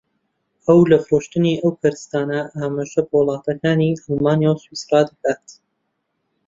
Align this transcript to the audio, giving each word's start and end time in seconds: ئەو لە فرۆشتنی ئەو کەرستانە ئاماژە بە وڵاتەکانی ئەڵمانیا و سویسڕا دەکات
ئەو 0.65 0.79
لە 0.91 0.97
فرۆشتنی 1.05 1.59
ئەو 1.61 1.71
کەرستانە 1.81 2.41
ئاماژە 2.55 3.01
بە 3.07 3.15
وڵاتەکانی 3.19 3.97
ئەڵمانیا 4.03 4.51
و 4.53 4.61
سویسڕا 4.63 5.01
دەکات 5.09 5.45